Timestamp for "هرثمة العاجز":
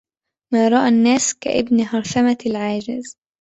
1.81-3.17